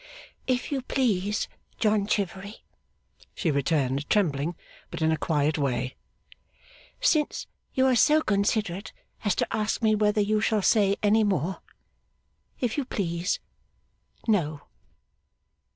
'If 0.47 0.71
you 0.71 0.81
please, 0.81 1.47
John 1.77 2.07
Chivery,' 2.07 2.63
she 3.35 3.51
returned, 3.51 4.09
trembling, 4.09 4.55
but 4.89 5.03
in 5.03 5.11
a 5.11 5.15
quiet 5.15 5.59
way, 5.59 5.95
'since 6.99 7.45
you 7.75 7.85
are 7.85 7.93
so 7.95 8.19
considerate 8.23 8.93
as 9.23 9.35
to 9.35 9.55
ask 9.55 9.83
me 9.83 9.93
whether 9.93 10.19
you 10.19 10.41
shall 10.41 10.63
say 10.63 10.95
any 11.03 11.23
more 11.23 11.61
if 12.59 12.79
you 12.79 12.85
please, 12.85 13.39
no. 14.27 14.61